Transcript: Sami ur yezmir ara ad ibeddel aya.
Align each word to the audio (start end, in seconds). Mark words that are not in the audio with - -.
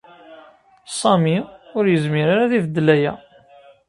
Sami 0.99 1.37
ur 1.77 1.85
yezmir 1.87 2.27
ara 2.33 2.43
ad 2.45 2.53
ibeddel 2.57 2.87
aya. 2.95 3.13